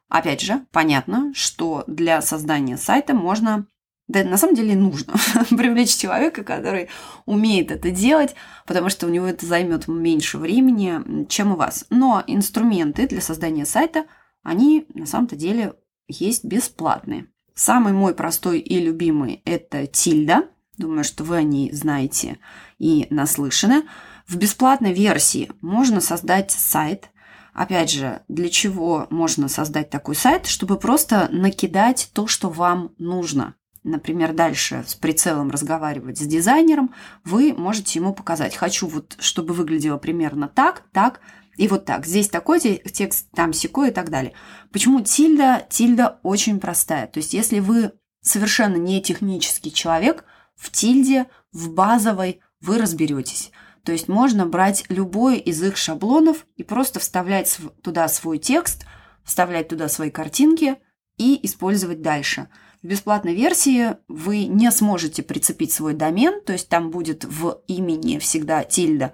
Опять 0.07 0.41
же, 0.41 0.65
понятно, 0.71 1.33
что 1.35 1.83
для 1.87 2.21
создания 2.21 2.77
сайта 2.77 3.13
можно 3.13 3.67
да, 4.07 4.23
на 4.23 4.37
самом 4.37 4.55
деле 4.55 4.75
нужно 4.75 5.15
привлечь 5.49 5.95
человека, 5.97 6.43
который 6.43 6.89
умеет 7.25 7.71
это 7.71 7.89
делать, 7.89 8.35
потому 8.67 8.89
что 8.89 9.07
у 9.07 9.09
него 9.09 9.25
это 9.25 9.45
займет 9.47 9.87
меньше 9.87 10.37
времени, 10.37 11.25
чем 11.27 11.53
у 11.53 11.55
вас. 11.55 11.85
Но 11.89 12.23
инструменты 12.27 13.07
для 13.07 13.19
создания 13.19 13.65
сайта, 13.65 14.05
они 14.43 14.85
на 14.93 15.07
самом-то 15.07 15.35
деле 15.35 15.73
есть 16.07 16.45
бесплатные. 16.45 17.27
Самый 17.55 17.93
мой 17.93 18.13
простой 18.13 18.59
и 18.59 18.79
любимый– 18.79 19.41
это 19.45 19.87
Тильда. 19.87 20.49
Думаю, 20.77 21.05
что 21.05 21.23
вы 21.23 21.37
о 21.37 21.41
ней 21.41 21.71
знаете 21.71 22.37
и 22.79 23.07
наслышаны. 23.09 23.83
В 24.27 24.35
бесплатной 24.35 24.91
версии 24.91 25.49
можно 25.61 26.01
создать 26.01 26.51
сайт. 26.51 27.09
Опять 27.53 27.91
же, 27.91 28.23
для 28.27 28.49
чего 28.49 29.07
можно 29.09 29.47
создать 29.47 29.89
такой 29.89 30.15
сайт? 30.15 30.47
Чтобы 30.47 30.77
просто 30.77 31.29
накидать 31.31 32.09
то, 32.11 32.27
что 32.27 32.49
вам 32.49 32.91
нужно. 32.97 33.55
Например, 33.85 34.33
дальше 34.33 34.83
с 34.85 34.95
прицелом 34.95 35.49
разговаривать 35.49 36.17
с 36.17 36.25
дизайнером, 36.25 36.93
вы 37.23 37.53
можете 37.53 37.99
ему 37.99 38.13
показать, 38.13 38.55
хочу 38.55 38.87
вот, 38.87 39.15
чтобы 39.19 39.53
выглядело 39.53 39.97
примерно 39.97 40.47
так, 40.47 40.83
так, 40.91 41.21
и 41.57 41.67
вот 41.67 41.85
так. 41.85 42.05
Здесь 42.05 42.29
такой 42.29 42.59
текст, 42.59 43.27
там 43.31 43.53
секой 43.53 43.89
и 43.89 43.91
так 43.91 44.09
далее. 44.09 44.33
Почему 44.71 45.01
тильда? 45.01 45.65
Тильда 45.69 46.19
очень 46.23 46.59
простая. 46.59 47.07
То 47.07 47.19
есть, 47.19 47.33
если 47.33 47.59
вы 47.59 47.93
совершенно 48.21 48.75
не 48.75 49.01
технический 49.01 49.71
человек, 49.71 50.25
в 50.55 50.71
тильде, 50.71 51.27
в 51.51 51.71
базовой 51.71 52.41
вы 52.61 52.77
разберетесь. 52.77 53.51
То 53.83 53.91
есть 53.91 54.07
можно 54.07 54.45
брать 54.45 54.85
любой 54.89 55.37
из 55.37 55.61
их 55.61 55.77
шаблонов 55.77 56.47
и 56.55 56.63
просто 56.63 56.99
вставлять 56.99 57.57
туда 57.83 58.07
свой 58.07 58.39
текст, 58.39 58.85
вставлять 59.23 59.67
туда 59.67 59.87
свои 59.89 60.09
картинки 60.09 60.77
и 61.17 61.39
использовать 61.45 62.01
дальше. 62.01 62.49
В 62.81 62.87
бесплатной 62.87 63.35
версии 63.35 63.97
вы 64.07 64.45
не 64.45 64.71
сможете 64.71 65.23
прицепить 65.23 65.71
свой 65.71 65.93
домен, 65.93 66.41
то 66.43 66.53
есть 66.53 66.67
там 66.67 66.89
будет 66.89 67.25
в 67.25 67.61
имени 67.67 68.17
всегда 68.17 68.63
тильда, 68.63 69.13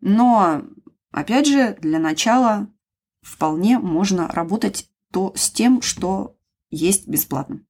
но 0.00 0.62
Опять 1.12 1.46
же, 1.46 1.76
для 1.80 1.98
начала 1.98 2.68
вполне 3.20 3.78
можно 3.78 4.28
работать 4.28 4.88
то 5.12 5.32
с 5.36 5.50
тем, 5.50 5.82
что 5.82 6.36
есть 6.70 7.06
бесплатно. 7.06 7.60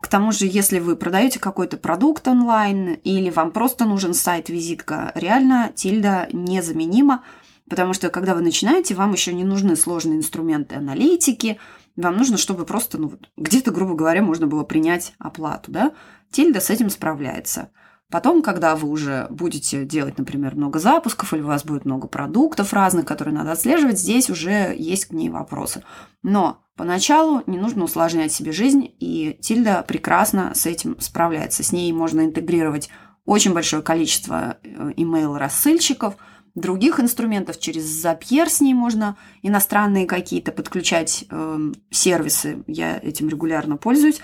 К 0.00 0.08
тому 0.08 0.32
же, 0.32 0.46
если 0.46 0.80
вы 0.80 0.96
продаете 0.96 1.38
какой-то 1.38 1.78
продукт 1.78 2.28
онлайн 2.28 2.94
или 3.04 3.30
вам 3.30 3.52
просто 3.52 3.86
нужен 3.86 4.12
сайт-визитка, 4.12 5.12
реально 5.14 5.72
тильда 5.74 6.28
незаменима, 6.32 7.24
потому 7.70 7.94
что 7.94 8.10
когда 8.10 8.34
вы 8.34 8.42
начинаете, 8.42 8.94
вам 8.94 9.12
еще 9.12 9.32
не 9.32 9.44
нужны 9.44 9.76
сложные 9.76 10.18
инструменты 10.18 10.74
аналитики, 10.74 11.58
вам 11.96 12.18
нужно, 12.18 12.36
чтобы 12.36 12.66
просто, 12.66 12.98
ну, 12.98 13.14
где-то, 13.38 13.70
грубо 13.70 13.94
говоря, 13.94 14.22
можно 14.22 14.46
было 14.46 14.64
принять 14.64 15.14
оплату, 15.18 15.70
да? 15.70 15.94
Тильда 16.30 16.60
с 16.60 16.68
этим 16.68 16.90
справляется. 16.90 17.70
Потом, 18.10 18.42
когда 18.42 18.76
вы 18.76 18.88
уже 18.88 19.26
будете 19.30 19.84
делать, 19.84 20.18
например, 20.18 20.54
много 20.54 20.78
запусков, 20.78 21.32
или 21.32 21.42
у 21.42 21.46
вас 21.46 21.64
будет 21.64 21.84
много 21.84 22.06
продуктов 22.06 22.72
разных, 22.72 23.06
которые 23.06 23.34
надо 23.34 23.52
отслеживать, 23.52 23.98
здесь 23.98 24.30
уже 24.30 24.74
есть 24.78 25.06
к 25.06 25.12
ней 25.12 25.30
вопросы. 25.30 25.82
Но 26.22 26.62
поначалу 26.76 27.42
не 27.46 27.58
нужно 27.58 27.84
усложнять 27.84 28.32
себе 28.32 28.52
жизнь, 28.52 28.94
и 29.00 29.38
Тильда 29.40 29.84
прекрасно 29.86 30.52
с 30.54 30.66
этим 30.66 31.00
справляется. 31.00 31.62
С 31.62 31.72
ней 31.72 31.92
можно 31.92 32.20
интегрировать 32.20 32.90
очень 33.24 33.54
большое 33.54 33.82
количество 33.82 34.58
э, 34.62 34.92
email-рассыльщиков, 34.96 36.16
других 36.54 37.00
инструментов. 37.00 37.58
Через 37.58 38.04
Zapier 38.04 38.48
с 38.48 38.60
ней 38.60 38.74
можно 38.74 39.16
иностранные 39.42 40.06
какие-то 40.06 40.52
подключать 40.52 41.24
э, 41.30 41.72
сервисы. 41.90 42.62
Я 42.66 42.98
этим 42.98 43.28
регулярно 43.28 43.76
пользуюсь. 43.76 44.20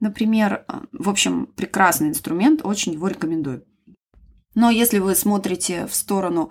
Например, 0.00 0.64
э, 0.68 0.80
в 0.92 1.08
общем, 1.08 1.46
прекрасный 1.46 2.08
инструмент, 2.08 2.60
очень 2.64 2.92
его 2.92 3.08
рекомендую. 3.08 3.64
Но 4.54 4.70
если 4.70 4.98
вы 4.98 5.14
смотрите 5.14 5.86
в 5.86 5.94
сторону 5.94 6.50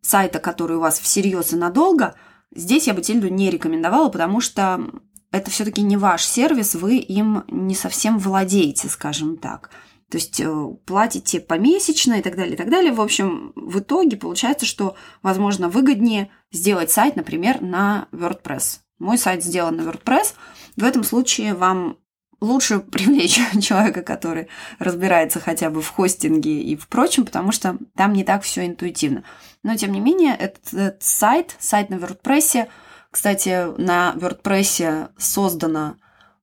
сайта, 0.00 0.38
который 0.38 0.76
у 0.76 0.80
вас 0.80 0.98
всерьез 0.98 1.52
и 1.52 1.56
надолго, 1.56 2.14
здесь 2.54 2.86
я 2.86 2.94
бы 2.94 3.00
Тильду 3.00 3.28
не 3.28 3.50
рекомендовала, 3.50 4.08
потому 4.08 4.40
что 4.40 4.90
это 5.30 5.50
все-таки 5.50 5.82
не 5.82 5.96
ваш 5.96 6.24
сервис, 6.24 6.74
вы 6.74 6.96
им 6.98 7.44
не 7.48 7.74
совсем 7.74 8.18
владеете, 8.18 8.88
скажем 8.88 9.36
так. 9.36 9.70
То 10.10 10.18
есть 10.18 10.38
э, 10.40 10.66
платите 10.84 11.40
помесячно 11.40 12.14
и 12.14 12.22
так 12.22 12.36
далее, 12.36 12.54
и 12.54 12.56
так 12.56 12.70
далее. 12.70 12.92
В 12.92 13.00
общем, 13.00 13.52
в 13.56 13.80
итоге 13.80 14.16
получается, 14.16 14.66
что, 14.66 14.94
возможно, 15.22 15.68
выгоднее 15.68 16.30
сделать 16.52 16.90
сайт, 16.90 17.16
например, 17.16 17.60
на 17.62 18.08
WordPress. 18.12 18.80
Мой 18.98 19.18
сайт 19.18 19.42
сделан 19.42 19.76
на 19.76 19.82
WordPress. 19.82 20.34
В 20.76 20.84
этом 20.84 21.02
случае 21.02 21.54
вам 21.54 21.98
лучше 22.40 22.78
привлечь 22.92 23.40
человека, 23.60 24.02
который 24.02 24.48
разбирается 24.78 25.40
хотя 25.40 25.70
бы 25.70 25.82
в 25.82 25.88
хостинге 25.88 26.62
и 26.62 26.76
в 26.76 26.88
прочем, 26.88 27.24
потому 27.24 27.52
что 27.52 27.78
там 27.94 28.12
не 28.12 28.24
так 28.24 28.42
все 28.42 28.66
интуитивно. 28.66 29.24
Но, 29.62 29.76
тем 29.76 29.92
не 29.92 30.00
менее, 30.00 30.34
этот, 30.34 30.72
этот 30.72 31.02
сайт, 31.02 31.56
сайт 31.58 31.90
на 31.90 31.94
WordPress, 31.94 32.68
кстати, 33.10 33.80
на 33.80 34.14
WordPress 34.16 35.10
создано 35.16 35.96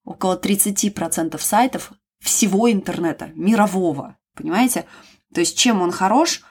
около 0.04 0.40
30% 0.40 1.38
сайтов 1.40 1.92
всего 2.20 2.72
интернета, 2.72 3.32
мирового, 3.36 4.18
понимаете? 4.36 4.86
То 5.34 5.42
есть 5.42 5.58
чем 5.58 5.82
он 5.82 5.92
хорош, 5.92 6.44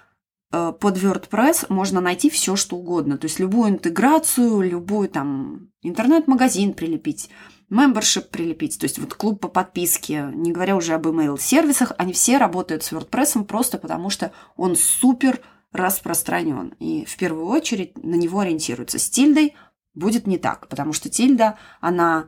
э, 0.53 0.73
под 0.79 0.97
WordPress 0.97 1.67
можно 1.69 2.01
найти 2.01 2.29
все, 2.31 2.57
что 2.57 2.77
угодно. 2.77 3.19
То 3.19 3.27
есть 3.27 3.39
любую 3.39 3.71
интеграцию, 3.71 4.61
любой 4.61 5.09
там 5.09 5.71
интернет-магазин 5.83 6.75
прилепить, 6.75 7.31
membership 7.71 8.31
прилепить, 8.31 8.79
то 8.79 8.85
есть 8.85 8.99
вот 8.99 9.15
клуб 9.15 9.41
по 9.41 9.49
подписке, 9.49 10.31
не 10.35 10.53
говоря 10.53 10.77
уже 10.77 10.95
об 10.95 11.07
email-сервисах, 11.07 11.93
они 11.99 12.13
все 12.13 12.39
работают 12.39 12.83
с 12.83 12.93
WordPress 12.93 13.45
просто 13.45 13.79
потому, 13.79 14.11
что 14.11 14.33
он 14.57 14.77
супер 14.77 15.41
распространен. 15.73 16.75
И 16.81 17.05
в 17.05 17.17
первую 17.17 17.47
очередь 17.47 17.97
на 18.03 18.17
него 18.17 18.41
ориентируются. 18.41 18.99
С 18.99 19.09
тильдой 19.09 19.55
будет 19.95 20.27
не 20.27 20.39
так, 20.39 20.69
потому 20.69 20.93
что 20.93 21.09
тильда, 21.09 21.59
она 21.81 22.27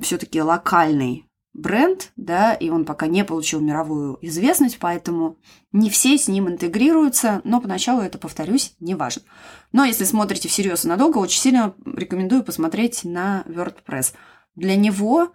все-таки 0.00 0.40
локальный 0.40 1.28
бренд, 1.52 2.12
да, 2.16 2.54
и 2.54 2.70
он 2.70 2.86
пока 2.86 3.06
не 3.06 3.26
получил 3.26 3.60
мировую 3.60 4.18
известность, 4.22 4.78
поэтому 4.78 5.38
не 5.70 5.90
все 5.90 6.16
с 6.16 6.26
ним 6.28 6.48
интегрируются, 6.48 7.42
но 7.44 7.60
поначалу 7.60 8.00
это, 8.00 8.16
повторюсь, 8.16 8.74
не 8.80 8.94
важно. 8.94 9.22
Но 9.70 9.84
если 9.84 10.04
смотрите 10.04 10.48
всерьез 10.48 10.86
и 10.86 10.88
надолго, 10.88 11.18
очень 11.18 11.40
сильно 11.40 11.74
рекомендую 11.84 12.42
посмотреть 12.42 13.04
на 13.04 13.44
WordPress– 13.46 14.14
для 14.54 14.76
него 14.76 15.32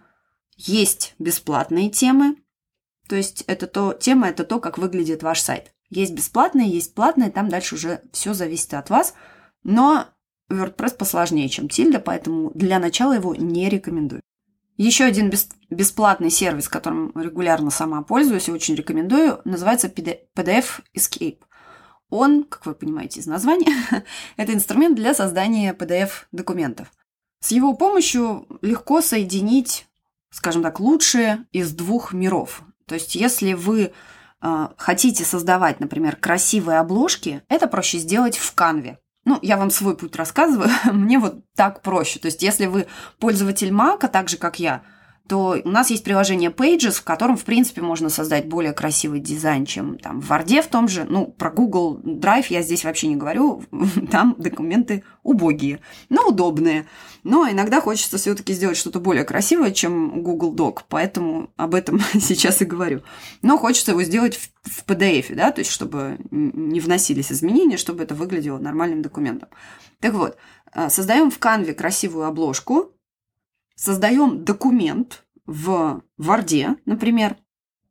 есть 0.56 1.14
бесплатные 1.18 1.90
темы, 1.90 2.36
то 3.08 3.16
есть 3.16 3.42
это 3.46 3.66
то, 3.66 3.94
тема– 3.94 4.28
это 4.28 4.44
то, 4.44 4.60
как 4.60 4.78
выглядит 4.78 5.22
ваш 5.22 5.40
сайт. 5.40 5.72
Есть 5.88 6.12
бесплатные, 6.12 6.68
есть 6.68 6.94
платные, 6.94 7.30
там 7.30 7.48
дальше 7.48 7.76
уже 7.76 8.02
все 8.12 8.34
зависит 8.34 8.74
от 8.74 8.90
вас, 8.90 9.14
но 9.62 10.06
WordPress 10.50 10.96
посложнее, 10.96 11.48
чем 11.48 11.68
Тильда, 11.68 12.00
поэтому 12.00 12.50
для 12.54 12.78
начала 12.78 13.14
его 13.14 13.34
не 13.34 13.68
рекомендую. 13.68 14.20
Еще 14.76 15.04
один 15.04 15.32
бесплатный 15.70 16.30
сервис, 16.30 16.68
которым 16.68 17.12
регулярно 17.16 17.70
сама 17.70 18.02
пользуюсь 18.02 18.48
и 18.48 18.52
очень 18.52 18.76
рекомендую, 18.76 19.40
называется 19.44 19.88
PDF 19.88 20.80
Escape. 20.96 21.40
Он, 22.10 22.44
как 22.44 22.64
вы 22.64 22.74
понимаете 22.74 23.20
из 23.20 23.26
названия, 23.26 23.74
это 24.36 24.54
инструмент 24.54 24.94
для 24.94 25.14
создания 25.14 25.74
PDF-документов. 25.74 26.92
С 27.40 27.52
его 27.52 27.74
помощью 27.74 28.46
легко 28.62 29.00
соединить, 29.00 29.86
скажем 30.30 30.62
так, 30.62 30.80
лучшее 30.80 31.46
из 31.52 31.72
двух 31.72 32.12
миров. 32.12 32.62
То 32.86 32.94
есть, 32.94 33.14
если 33.14 33.52
вы 33.52 33.92
э, 34.40 34.68
хотите 34.76 35.24
создавать, 35.24 35.78
например, 35.78 36.16
красивые 36.16 36.78
обложки, 36.78 37.42
это 37.48 37.68
проще 37.68 37.98
сделать 37.98 38.36
в 38.36 38.54
канве. 38.54 38.98
Ну, 39.24 39.38
я 39.42 39.56
вам 39.56 39.70
свой 39.70 39.96
путь 39.96 40.16
рассказываю, 40.16 40.70
мне 40.92 41.18
вот 41.18 41.44
так 41.54 41.82
проще. 41.82 42.18
То 42.18 42.26
есть, 42.26 42.42
если 42.42 42.66
вы 42.66 42.86
пользователь 43.18 43.72
Мака, 43.72 44.08
так 44.08 44.28
же 44.28 44.36
как 44.36 44.58
я, 44.58 44.82
то 45.28 45.60
у 45.62 45.68
нас 45.68 45.90
есть 45.90 46.04
приложение 46.04 46.50
Pages, 46.50 46.92
в 46.92 47.04
котором, 47.04 47.36
в 47.36 47.44
принципе, 47.44 47.82
можно 47.82 48.08
создать 48.08 48.46
более 48.46 48.72
красивый 48.72 49.20
дизайн, 49.20 49.66
чем 49.66 49.98
там 49.98 50.22
в 50.22 50.30
Word 50.30 50.62
в 50.62 50.68
том 50.68 50.88
же. 50.88 51.04
Ну, 51.04 51.26
про 51.26 51.50
Google 51.50 52.00
Drive 52.02 52.46
я 52.48 52.62
здесь 52.62 52.82
вообще 52.84 53.08
не 53.08 53.16
говорю, 53.16 53.62
там 54.10 54.34
документы 54.38 55.04
убогие, 55.22 55.80
но 56.08 56.28
удобные. 56.28 56.86
Но 57.24 57.46
иногда 57.48 57.82
хочется 57.82 58.16
все 58.16 58.34
таки 58.34 58.54
сделать 58.54 58.78
что-то 58.78 59.00
более 59.00 59.24
красивое, 59.24 59.72
чем 59.72 60.22
Google 60.22 60.54
Doc, 60.54 60.84
поэтому 60.88 61.50
об 61.56 61.74
этом 61.74 62.00
сейчас 62.14 62.62
и 62.62 62.64
говорю. 62.64 63.02
Но 63.42 63.58
хочется 63.58 63.90
его 63.90 64.02
сделать 64.02 64.34
в, 64.34 64.48
в 64.62 64.86
PDF, 64.86 65.34
да, 65.34 65.52
то 65.52 65.60
есть 65.60 65.70
чтобы 65.70 66.16
не 66.30 66.80
вносились 66.80 67.30
изменения, 67.30 67.76
чтобы 67.76 68.02
это 68.02 68.14
выглядело 68.14 68.58
нормальным 68.58 69.02
документом. 69.02 69.50
Так 70.00 70.14
вот, 70.14 70.38
э, 70.74 70.88
создаем 70.88 71.30
в 71.30 71.38
Canva 71.38 71.74
красивую 71.74 72.24
обложку, 72.24 72.94
создаем 73.78 74.44
документ 74.44 75.24
в 75.46 76.02
Word, 76.18 76.76
например, 76.84 77.36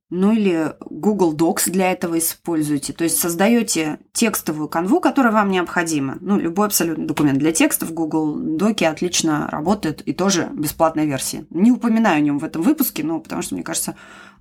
ну 0.09 0.31
или 0.31 0.73
Google 0.79 1.35
Docs 1.35 1.69
для 1.69 1.91
этого 1.91 2.17
используйте. 2.17 2.93
То 2.93 3.03
есть 3.03 3.19
создаете 3.19 3.99
текстовую 4.13 4.69
канву, 4.69 5.01
которая 5.01 5.33
вам 5.33 5.49
необходима. 5.49 6.17
Ну, 6.21 6.37
любой 6.37 6.67
абсолютно 6.67 7.05
документ 7.05 7.39
для 7.39 7.51
текстов 7.51 7.93
Google 7.93 8.35
Доки 8.35 8.85
отлично 8.85 9.49
работает 9.51 10.01
и 10.07 10.13
тоже 10.13 10.49
бесплатная 10.53 11.05
версия. 11.05 11.45
Не 11.49 11.71
упоминаю 11.71 12.17
о 12.17 12.21
нем 12.21 12.39
в 12.39 12.45
этом 12.45 12.61
выпуске, 12.61 13.03
но 13.03 13.19
потому 13.19 13.41
что, 13.41 13.55
мне 13.55 13.63
кажется, 13.63 13.95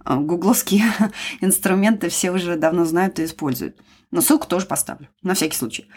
э, 0.04 0.16
гугловские 0.16 0.84
инструменты 1.40 2.10
все 2.10 2.30
уже 2.30 2.56
давно 2.56 2.84
знают 2.84 3.18
и 3.18 3.24
используют. 3.24 3.76
Но 4.12 4.20
ссылку 4.20 4.46
тоже 4.46 4.66
поставлю, 4.66 5.08
на 5.22 5.34
всякий 5.34 5.56
случай. 5.56 5.88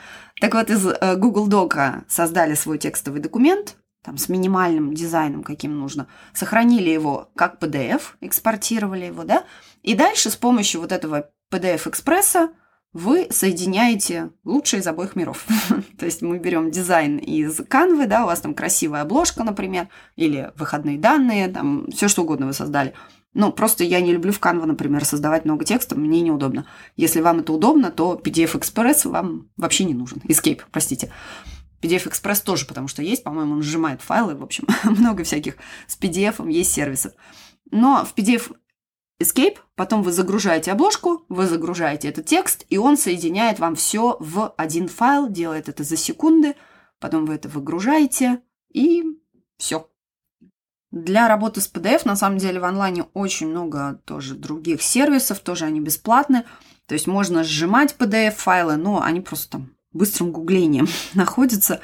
Так 0.41 0.55
вот, 0.55 0.71
из 0.71 0.83
э, 0.85 1.15
Google 1.15 1.45
Дока 1.45 2.05
создали 2.07 2.55
свой 2.55 2.79
текстовый 2.79 3.21
документ, 3.21 3.77
там, 4.09 4.17
с 4.17 4.27
минимальным 4.27 4.95
дизайном, 4.95 5.43
каким 5.43 5.79
нужно, 5.79 6.07
сохранили 6.33 6.89
его 6.89 7.29
как 7.35 7.61
PDF, 7.61 8.01
экспортировали 8.21 9.05
его, 9.05 9.23
да, 9.23 9.43
и 9.83 9.93
дальше 9.93 10.31
с 10.31 10.35
помощью 10.35 10.81
вот 10.81 10.91
этого 10.91 11.29
PDF-экспресса 11.51 12.49
вы 12.91 13.27
соединяете 13.29 14.31
лучшее 14.43 14.79
из 14.79 14.87
обоих 14.87 15.15
миров. 15.15 15.45
То 15.99 16.07
есть 16.07 16.23
мы 16.23 16.39
берем 16.39 16.71
дизайн 16.71 17.19
из 17.19 17.59
Canva, 17.59 18.07
да, 18.07 18.23
у 18.23 18.25
вас 18.25 18.41
там 18.41 18.55
красивая 18.55 19.01
обложка, 19.01 19.43
например, 19.43 19.89
или 20.15 20.51
выходные 20.55 20.97
данные, 20.97 21.47
там 21.47 21.85
все 21.91 22.07
что 22.07 22.23
угодно 22.23 22.47
вы 22.47 22.53
создали. 22.53 22.95
Ну, 23.35 23.51
просто 23.51 23.83
я 23.83 24.01
не 24.01 24.11
люблю 24.11 24.31
в 24.31 24.39
Canva, 24.39 24.65
например, 24.65 25.05
создавать 25.05 25.45
много 25.45 25.65
текста, 25.65 25.95
мне 25.95 26.21
неудобно. 26.21 26.65
Если 26.95 27.21
вам 27.21 27.41
это 27.41 27.53
удобно, 27.53 27.91
то 27.91 28.19
PDF-экспресс 28.19 29.05
вам 29.05 29.49
вообще 29.55 29.83
не 29.83 29.93
нужен. 29.93 30.19
Escape, 30.27 30.61
простите. 30.71 31.11
PDF 31.81 32.09
Express 32.09 32.43
тоже, 32.43 32.65
потому 32.65 32.87
что 32.87 33.01
есть, 33.01 33.23
по-моему, 33.23 33.53
он 33.53 33.61
сжимает 33.61 34.01
файлы, 34.01 34.35
в 34.35 34.43
общем, 34.43 34.67
много 34.83 35.23
всяких 35.23 35.55
с 35.87 35.97
PDF 35.97 36.49
есть 36.49 36.73
сервисов. 36.73 37.13
Но 37.71 38.05
в 38.05 38.13
PDF 38.15 38.55
Escape, 39.21 39.57
потом 39.75 40.01
вы 40.01 40.11
загружаете 40.11 40.71
обложку, 40.71 41.25
вы 41.29 41.45
загружаете 41.45 42.07
этот 42.07 42.25
текст, 42.25 42.65
и 42.69 42.77
он 42.77 42.97
соединяет 42.97 43.59
вам 43.59 43.75
все 43.75 44.15
в 44.19 44.53
один 44.57 44.87
файл, 44.87 45.29
делает 45.29 45.67
это 45.67 45.83
за 45.83 45.97
секунды, 45.97 46.55
потом 46.99 47.25
вы 47.25 47.35
это 47.35 47.49
выгружаете, 47.49 48.41
и 48.71 49.03
все. 49.57 49.89
Для 50.91 51.27
работы 51.27 51.61
с 51.61 51.71
PDF, 51.71 52.01
на 52.05 52.15
самом 52.15 52.39
деле, 52.39 52.59
в 52.59 52.65
онлайне 52.65 53.03
очень 53.13 53.47
много 53.47 54.01
тоже 54.05 54.35
других 54.35 54.81
сервисов, 54.81 55.39
тоже 55.39 55.65
они 55.65 55.81
бесплатные. 55.81 56.45
То 56.87 56.93
есть 56.93 57.05
можно 57.05 57.43
сжимать 57.43 57.95
PDF-файлы, 57.99 58.75
но 58.77 59.01
они 59.01 59.21
просто 59.21 59.51
там 59.51 59.75
быстрым 59.93 60.31
гуглением 60.31 60.87
находятся, 61.13 61.81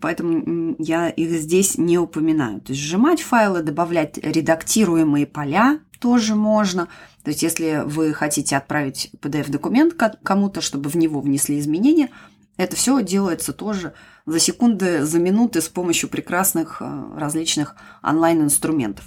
поэтому 0.00 0.76
я 0.78 1.08
их 1.08 1.30
здесь 1.40 1.78
не 1.78 1.98
упоминаю. 1.98 2.60
То 2.60 2.72
есть 2.72 2.82
сжимать 2.82 3.22
файлы, 3.22 3.62
добавлять 3.62 4.18
редактируемые 4.18 5.26
поля 5.26 5.80
тоже 6.00 6.34
можно. 6.34 6.88
То 7.22 7.30
есть 7.30 7.42
если 7.42 7.82
вы 7.84 8.12
хотите 8.12 8.56
отправить 8.56 9.10
PDF-документ 9.20 9.94
кому-то, 10.22 10.60
чтобы 10.60 10.90
в 10.90 10.96
него 10.96 11.20
внесли 11.20 11.58
изменения, 11.58 12.10
Это 12.56 12.76
все 12.76 13.02
делается 13.02 13.52
тоже 13.52 13.94
за 14.26 14.38
секунды, 14.38 15.04
за 15.04 15.18
минуты 15.18 15.60
с 15.60 15.68
помощью 15.68 16.08
прекрасных 16.08 16.80
э, 16.80 17.04
различных 17.16 17.74
онлайн-инструментов. 18.02 19.04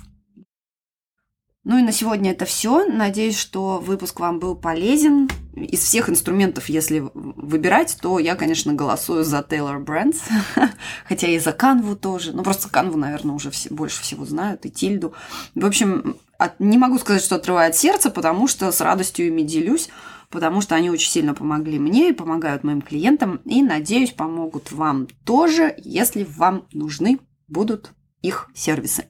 Ну 1.68 1.78
и 1.78 1.82
на 1.82 1.92
сегодня 1.92 2.32
это 2.32 2.46
все. 2.46 2.86
Надеюсь, 2.86 3.38
что 3.38 3.80
выпуск 3.80 4.22
вам 4.22 4.40
был 4.40 4.56
полезен. 4.56 5.30
Из 5.54 5.82
всех 5.82 6.10
инструментов, 6.10 6.70
если 6.70 7.04
выбирать, 7.14 7.98
то 8.02 8.20
я, 8.20 8.36
конечно, 8.36 8.72
голосую 8.72 9.26
за 9.26 9.40
Taylor 9.40 9.84
Brands, 9.84 10.22
хотя 11.06 11.28
и 11.28 11.38
за 11.40 11.50
Canva 11.50 11.98
тоже. 11.98 12.32
Ну, 12.32 12.44
просто 12.44 12.70
Canva, 12.70 12.96
наверное, 12.96 13.36
уже 13.36 13.52
все, 13.52 13.70
больше 13.70 14.02
всего 14.02 14.24
знают, 14.24 14.66
и 14.66 14.72
Тильду. 14.72 15.12
В 15.56 15.66
общем, 15.66 16.16
от, 16.38 16.58
не 16.62 16.78
могу 16.78 17.00
сказать, 17.00 17.22
что 17.22 17.36
отрывает 17.36 17.76
сердце, 17.76 18.12
потому 18.12 18.48
что 18.48 18.72
с 18.72 18.80
радостью 18.80 19.28
ими 19.28 19.42
делюсь, 19.42 19.90
потому 20.30 20.62
что 20.62 20.76
они 20.76 20.90
очень 20.90 21.12
сильно 21.12 21.34
помогли 21.34 21.80
мне 21.80 22.12
и 22.12 22.14
помогают 22.14 22.64
моим 22.64 22.82
клиентам, 22.82 23.42
и, 23.44 23.62
надеюсь, 23.62 24.12
помогут 24.12 24.72
вам 24.72 25.10
тоже, 25.26 25.76
если 25.80 26.24
вам 26.24 26.66
нужны 26.72 27.20
будут 27.50 27.92
их 28.22 28.50
сервисы. 28.56 29.10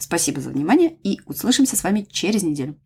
Спасибо 0.00 0.40
за 0.40 0.50
внимание 0.50 0.96
и 1.04 1.20
услышимся 1.26 1.76
с 1.76 1.84
вами 1.84 2.06
через 2.10 2.42
неделю. 2.42 2.76